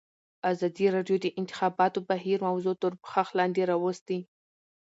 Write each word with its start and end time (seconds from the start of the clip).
ازادي 0.51 0.85
راډیو 0.95 1.17
د 1.19 1.23
د 1.31 1.33
انتخاباتو 1.39 1.99
بهیر 2.09 2.37
موضوع 2.49 2.75
تر 2.81 2.91
پوښښ 3.03 3.27
لاندې 3.39 3.61
راوستې. 3.71 4.19